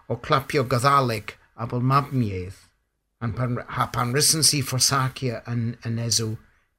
o 0.10 0.17
clapio 0.22 0.65
gaddalig 0.69 1.34
abel 1.58 1.82
mabmiedd, 1.82 2.58
an 3.22 3.34
pan, 3.38 3.60
ha 3.76 3.88
pan 3.93 4.13
rysyn 4.13 4.46
si 4.46 4.62
forsacia 4.62 5.41
yn 5.50 5.74
enesw 5.86 6.36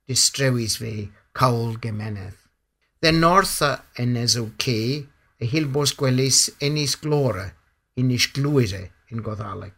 distrewis 0.09 0.79
fe 0.81 1.11
cawl 1.35 1.77
gymenedd. 1.83 2.37
The 3.01 3.13
north 3.13 3.61
a 3.63 3.83
enes 3.99 4.37
o 4.41 4.51
ce, 4.59 5.07
y 5.41 5.47
hilbos 5.51 5.93
gwelys 5.99 6.49
enis 6.61 6.95
glora, 6.97 7.51
unis 8.01 8.29
glwyre 8.33 8.89
yn 9.13 9.23
goddaleg. 9.25 9.75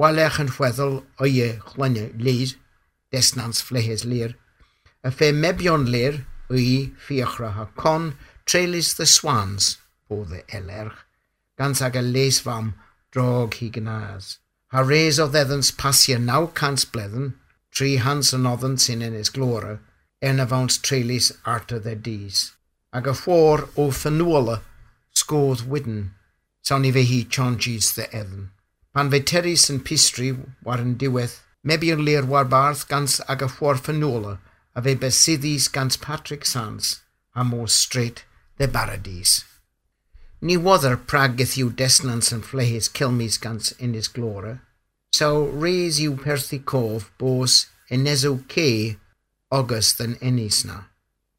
Walech 0.00 0.38
yn 0.40 0.52
chweddol 0.54 1.02
oie 1.20 1.58
chlynau 1.68 2.08
lir, 2.16 2.54
desnans 3.12 3.60
flehes 3.60 4.06
lir, 4.08 4.36
y 5.04 5.10
fe 5.12 5.32
mebion 5.36 5.84
lir 5.92 6.22
o'i 6.52 6.92
ffiachra 7.04 7.52
ha 7.56 7.66
con 7.76 8.12
treulus 8.46 8.94
the 8.96 9.06
swans 9.06 9.76
o 10.08 10.22
dde 10.24 10.42
elerch, 10.56 11.04
gans 11.58 11.82
ag 11.84 11.98
y 12.00 12.04
les 12.06 12.40
fam 12.40 12.72
drog 13.12 13.58
hi 13.60 13.68
gynnas. 13.74 14.38
Ha 14.72 14.80
res 14.80 15.20
o 15.20 15.28
ddeddans 15.28 15.72
pasio 15.76 16.18
naw 16.18 16.48
cant 16.56 16.88
bleddyn, 16.94 17.34
tri 17.74 17.96
hans 18.04 18.32
yn 18.36 18.48
oddyn 18.48 18.76
sy'n 18.84 19.04
yn 19.06 19.16
ys 19.18 19.32
glora, 19.36 19.78
en 20.22 20.42
y 20.42 20.46
fawns 20.48 20.78
treilis 20.86 21.30
arta 21.54 21.78
dde 21.82 21.94
dis. 22.08 22.50
Ag 22.92 23.08
y 23.08 23.14
ffwr 23.16 23.66
o 23.80 23.88
ffynwala 23.90 24.58
sgodd 25.16 25.64
wydyn, 25.72 26.10
sawn 26.62 26.86
i 26.88 26.92
chonchis 27.36 27.94
dde 27.96 28.08
edden. 28.20 28.50
Pan 28.92 29.10
fe 29.12 29.22
teris 29.30 29.68
yn 29.72 29.80
pistri 29.88 30.32
war 30.64 30.82
yn 30.84 30.98
diwedd, 31.00 31.38
mebi 31.64 31.92
yn 31.94 32.04
war 32.28 32.44
barth 32.44 32.84
gans 32.90 33.20
ag 33.32 33.44
y 33.46 33.48
ffwr 33.48 33.80
ffynwala, 33.80 34.36
a 34.74 34.80
gans 35.72 35.96
Patrick 35.96 36.44
Sands, 36.46 37.00
a 37.34 37.44
straight 37.68 38.24
the 38.58 38.68
Baradis. 38.68 39.44
Ni 40.40 40.56
wother 40.56 40.96
prageth 40.96 41.56
yw 41.56 41.70
desnans 41.70 42.32
yn 42.34 42.42
flehis 42.42 42.88
kilmis 42.92 43.40
gans 43.40 43.72
in 43.78 43.94
his 43.94 44.08
glora, 44.08 44.60
So 45.12 45.44
reis 45.62 45.98
yw 46.00 46.16
perthi 46.16 46.58
cof 46.64 47.10
bos 47.20 47.66
eneso 47.92 48.32
ce 48.48 48.96
august 49.52 50.00
yn 50.00 50.16
enis 50.24 50.62
na. 50.64 50.78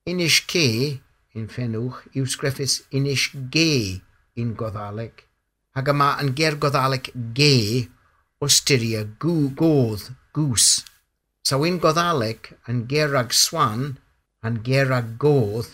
Inish 0.05 0.43
ce, 0.51 1.01
in 1.33 1.47
fenwch 1.49 2.03
yw 2.13 2.27
sgreffus 2.29 2.83
inish 2.93 3.31
ge 3.53 4.01
in 4.37 4.53
goddaleg. 4.59 5.23
Hag 5.73 5.89
yma 5.89 6.11
yn 6.21 6.35
ger 6.37 6.59
goddaleg 6.61 7.09
ge 7.33 7.89
o 8.37 8.49
styria 8.57 9.01
gw 9.23 9.49
godd 9.57 10.11
gws. 10.37 10.83
So 11.41 11.63
un 11.65 11.81
goddaleg 11.81 12.53
yn 12.69 12.85
gerag 12.91 13.33
swan 13.33 13.95
yn 14.45 14.61
gerag 14.67 15.15
godd 15.17 15.71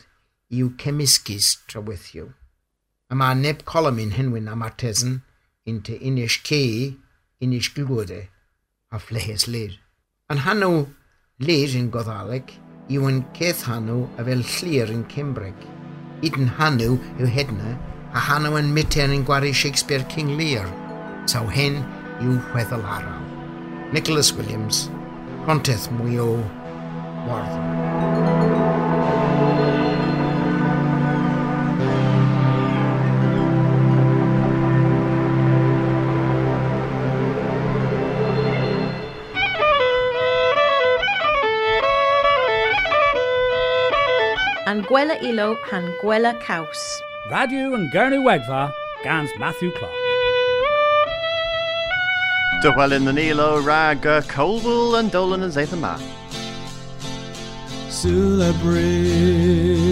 yw 0.48 0.72
cemisgys 0.80 1.58
trywithio. 1.68 2.32
Yma 3.12 3.34
neb 3.36 3.68
colom 3.68 4.00
yn 4.00 4.16
henwyn 4.16 4.48
am 4.48 4.64
artesan 4.64 5.20
into 5.68 6.00
inish 6.00 6.40
ce, 6.48 6.96
yn 7.43 7.56
ysgrifodau 7.56 8.25
a 8.91 8.99
phlehes 8.99 9.47
lir. 9.47 9.78
Yn 10.32 10.43
hanw 10.45 10.88
lir 11.39 11.75
yn 11.78 11.89
goddaleg 11.93 12.52
yw 12.89 13.06
yn 13.10 13.21
ceth 13.38 13.65
hanw 13.69 14.08
a 14.17 14.25
fel 14.28 14.43
llir 14.56 14.91
yn 14.93 15.06
Cymreg. 15.13 15.56
Yd 16.25 16.39
yn 16.41 16.52
hanw 16.60 16.97
yw 17.19 17.30
hedna 17.38 17.75
a 18.13 18.25
hanw 18.30 18.58
yn 18.60 18.73
miter 18.75 19.13
yn 19.13 19.25
gwari 19.28 19.54
Shakespeare 19.54 20.06
King 20.12 20.36
Lear. 20.39 20.67
Saw 21.30 21.45
hen 21.54 21.80
yw 22.19 22.39
weddol 22.56 22.84
araw. 22.97 23.21
Nicholas 23.93 24.34
Williams, 24.38 24.88
contest 25.45 25.93
mwy 25.95 26.19
o 26.21 26.30
Wartham. 27.30 28.38
Gwela 44.89 45.15
ilo 45.21 45.56
han 45.69 45.93
gwela 46.02 46.34
caws. 46.41 46.82
Radio 47.30 47.75
yn 47.78 47.89
Gernw 47.93 48.23
Wegfa 48.25 48.73
gans 49.04 49.30
Matthew 49.38 49.71
Clark. 49.78 49.93
Dywel 52.63 52.93
in 52.95 53.06
the 53.06 53.13
Nilo 53.13 53.62
rag 53.62 54.08
uh, 54.08 54.21
Colville 54.21 54.95
and 54.95 55.12
Dolan 55.12 55.43
and 55.43 55.54
Zathan 55.54 55.80
Ma. 55.80 55.99
Sula 57.88 58.52
breeze 58.63 59.91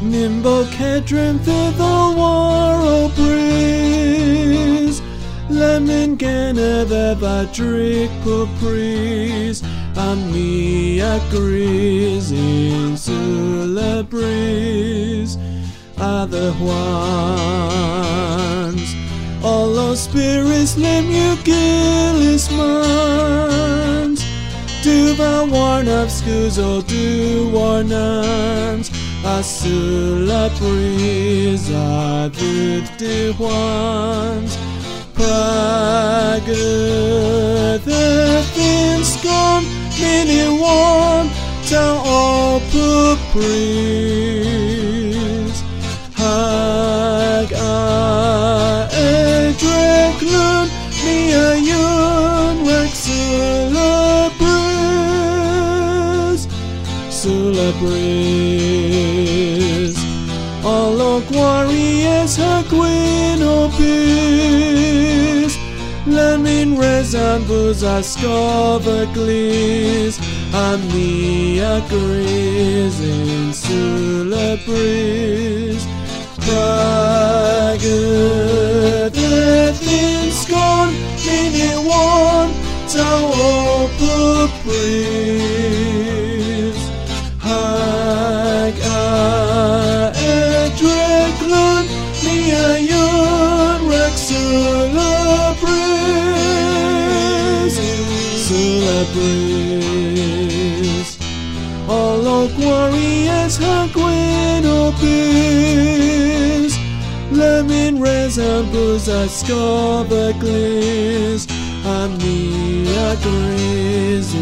Nimbo 0.00 0.64
kedrin 0.72 1.38
thithol 1.40 2.16
war 2.16 2.80
o 2.80 3.08
breeze 3.14 5.02
Lemon 5.50 6.16
gena 6.16 6.86
beba 6.88 7.44
drick 7.52 8.10
po 10.02 11.20
breeze 11.30 12.32
a 12.32 12.96
the 12.96 14.04
breeze 14.08 15.36
other 15.98 16.52
ones. 16.52 16.82
All 19.44 19.72
those 19.72 20.00
spirits 20.02 20.76
let 20.76 21.04
you 21.04 21.36
gillis 21.44 22.50
mans. 22.50 24.20
Do 24.82 25.14
the 25.14 25.48
warn 25.50 25.88
of 25.88 26.10
schools 26.10 26.58
or 26.58 26.82
do 26.82 27.50
warnans 27.50 28.90
a 29.24 29.42
sula 29.42 30.50
breeze 30.58 31.70
a 31.70 32.30
good 32.38 32.90
de 32.98 33.30
ones. 33.38 34.56
Prague 35.14 36.46
the 37.84 38.42
thin 38.54 39.04
scone 39.92 40.04
anyone 40.04 41.30
tell 41.64 41.96
all 41.98 42.60
pupri 42.60 44.41
Янвуз 67.32 67.82
Аскова 67.82 69.06
Глиз, 69.14 70.14
Амния 70.52 71.80
Гриз, 71.88 72.96
the 74.42 74.58
Breeze, 74.66 75.86
Praget, 76.44 77.12
Linskon, 79.86 80.88
to 82.92 83.06
open 83.48 84.50
breeze. 84.64 85.51
temples 108.52 109.08
I 109.08 109.26
scar 109.28 110.04
the 110.04 110.34
glaze, 110.38 111.46
I'm 111.86 112.18
near 112.18 113.16
glaze. 113.24 114.41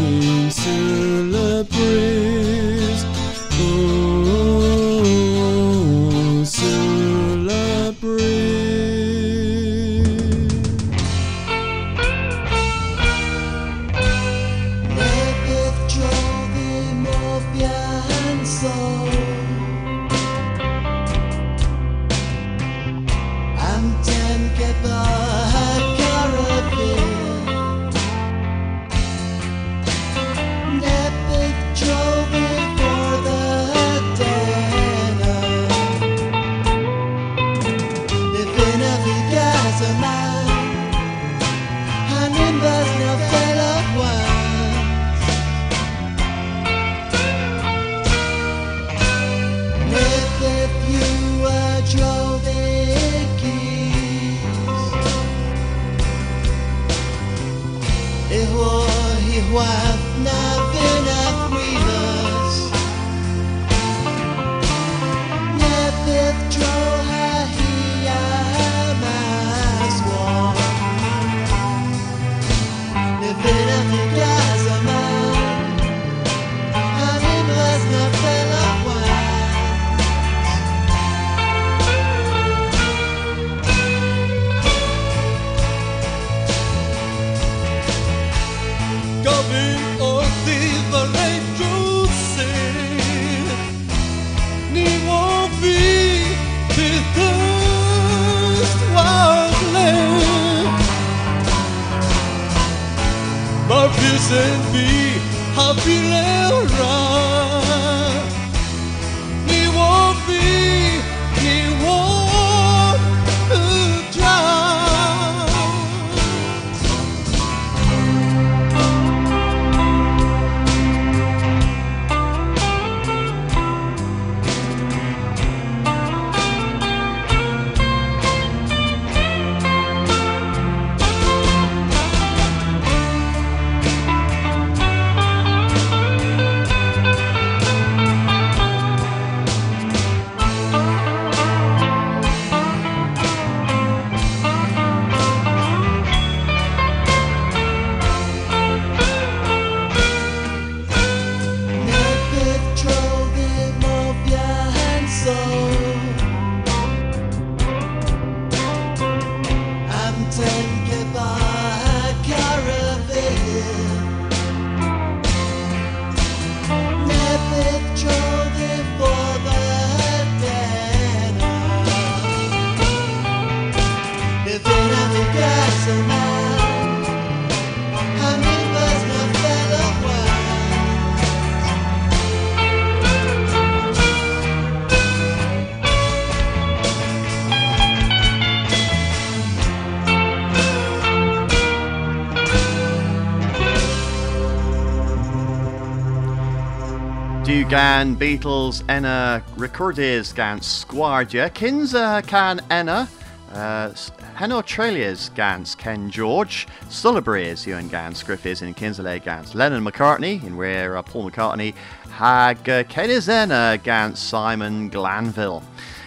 can 198.01 198.15
Beatles 198.15 198.81
enna 198.89 199.43
recordes 199.57 200.33
gans 200.33 200.65
Squardia, 200.65 201.51
kinsa 201.51 202.25
can 202.25 202.59
enna 202.71 203.07
uh, 203.53 203.93
hen 204.33 204.51
Australia's 204.51 205.29
gans 205.35 205.75
Ken 205.75 206.09
George, 206.09 206.67
Sullibre's 206.89 207.67
you 207.67 207.75
and 207.75 207.91
gans 207.91 208.23
Griffiths 208.23 208.63
in 208.63 208.73
Kinsley 208.73 209.19
gans 209.19 209.53
Lennon 209.53 209.85
McCartney, 209.85 210.43
in 210.43 210.57
where 210.57 210.97
uh, 210.97 211.03
Paul 211.03 211.29
McCartney, 211.29 211.75
hag 212.09 212.67
uh, 212.67 212.83
enna 213.31 213.79
gans 213.83 214.17
Simon 214.17 214.89
Glanville, 214.89 215.61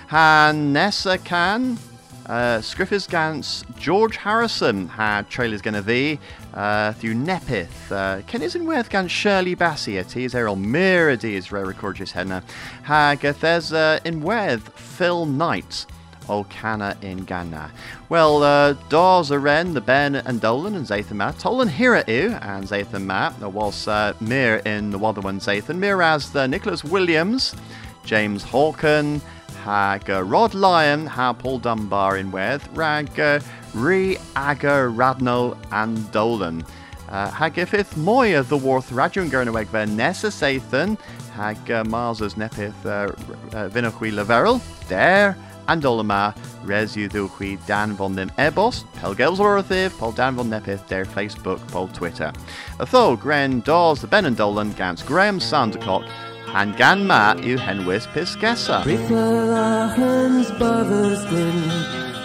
han 0.09 0.72
Nessa 0.72 1.16
can, 1.18 1.78
uh, 2.26 2.59
Scriffers 2.59 3.09
gans 3.09 3.64
George 3.78 4.16
Harrison, 4.16 4.88
had 4.88 5.30
Trailers 5.30 5.62
Gonna 5.62 5.80
V, 5.80 6.18
uh, 6.55 6.93
through 6.93 7.15
Nepith, 7.15 7.91
uh, 7.91 8.23
Cynnes 8.23 8.89
gan 8.89 9.09
Shirley 9.09 9.57
Bassey, 9.57 10.01
ti 10.09 10.25
is 10.25 10.37
er 10.37 10.47
Elmira 10.47 11.17
di 11.17 11.41
rare 11.51 11.67
recordius 11.67 12.13
henna, 12.13 12.45
hag 12.85 13.23
Bethesda 13.23 13.99
uh, 13.99 14.09
yn 14.09 14.23
werth 14.23 14.73
Phil 14.79 15.27
Knight, 15.27 15.85
Olcana 16.29 16.95
in 17.03 17.25
Ghana. 17.25 17.73
Well, 18.09 18.45
uh, 18.45 18.75
Dawes 18.89 19.33
Aren, 19.33 19.75
the 19.75 19.81
Ben 19.81 20.15
and 20.15 20.41
Dolan 20.41 20.77
and 20.77 20.87
Zathamar, 20.87 21.35
Tolan 21.35 21.69
Hira 21.69 22.05
Ew 22.07 22.39
and 22.41 22.65
Zathamar, 22.65 23.37
there 23.41 23.49
was 23.49 23.89
uh, 23.89 24.13
Mir 24.21 24.63
in 24.65 24.91
the 24.91 24.99
Wotherwan 24.99 25.41
Zathan, 25.41 25.79
Mir 25.79 26.03
as 26.03 26.31
the 26.31 26.47
Nicholas 26.47 26.85
Williams, 26.85 27.57
James 28.05 28.45
Hawken, 28.45 29.21
Hag 29.65 30.09
uh, 30.09 30.23
Rod 30.23 30.55
Lyon, 30.55 31.07
Hag 31.07 31.39
Paul 31.39 31.59
Dunbar 31.59 32.17
in 32.17 32.31
Werth, 32.31 32.69
Rag 32.77 33.19
uh, 33.19 33.41
Re 33.75 34.16
Aga 34.37 34.89
Radno 34.91 35.59
and 35.72 36.11
Dolan. 36.12 36.64
Uh, 37.09 37.31
hag 37.31 37.55
ifith 37.55 37.97
moy 37.97 38.37
of 38.37 38.49
the 38.49 38.57
Worth 38.57 38.91
Radion 38.91 39.29
Gernaweg 39.29 39.66
ver 39.66 39.87
Nessa 39.87 40.29
Sathan, 40.29 40.99
hag 41.35 41.70
uh, 41.70 41.85
Mars's 41.85 42.35
nepith 42.35 42.75
uh, 42.87 43.12
uh, 43.57 43.68
Leverel, 43.68 44.61
there 44.89 45.37
and 45.68 45.83
Dolama, 45.83 46.37
res 46.62 46.97
Uduchwi 46.97 47.64
Dan 47.66 47.95
von 47.95 48.14
dem 48.14 48.31
Ebos, 48.39 48.85
Pelgels 48.95 49.39
Orothiv, 49.39 49.97
Paul 49.99 50.12
Dan 50.12 50.37
von 50.37 50.51
Nepith, 50.51 50.87
their 50.89 51.05
Facebook, 51.05 51.66
Paul 51.68 51.89
Twitter. 51.89 52.33
Atho, 52.79 53.18
Gren, 53.20 53.61
Dawes, 53.61 54.01
the 54.01 54.07
Ben 54.07 54.25
and 54.27 54.37
Dolan, 54.37 54.72
Gans 54.72 55.03
Graham 55.03 55.39
Sandercock, 55.39 56.09
and 56.55 56.77
Gan 56.77 57.07
Ma, 57.07 57.35
U 57.35 57.57
Henwis 57.57 58.07
Piscessa. 58.13 58.83
Brithalagens 58.85 60.49
Baversgrin, 60.59 61.61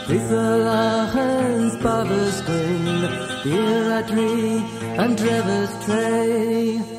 Brithalagens 0.07 1.75
Baversgrin, 1.83 2.85
Dear 3.43 3.83
Adri 3.99 4.63
and 4.97 5.17
Drevers 5.17 5.73
Tray. 5.85 6.98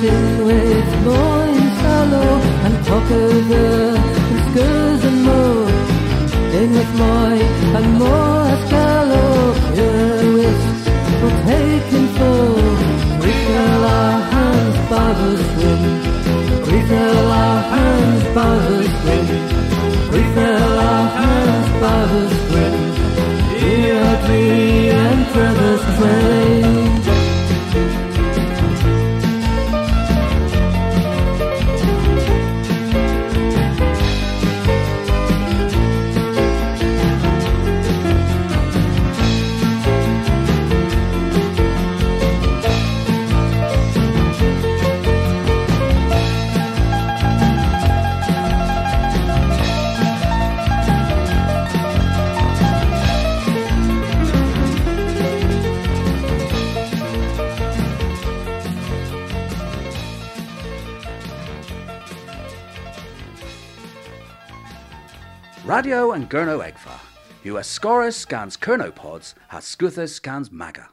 person 0.00 0.44
with 0.46 1.06
loin 1.06 1.54
sallow 1.80 2.40
and 2.64 2.86
cocker 2.86 3.30
and 4.30 4.40
skirts 4.50 5.04
and 5.04 5.22
more. 5.24 5.68
In 6.60 6.70
with 6.72 6.92
my 6.98 7.34
and 7.78 7.98
more 7.98 8.29
Gurno 66.30 66.60
Egfa. 66.62 66.96
US 67.42 67.66
Scorus 67.66 68.14
scans 68.14 68.56
Kernopods, 68.56 69.34
has 69.48 69.64
Scuthus 69.64 70.14
scans 70.14 70.52
Maga. 70.52 70.90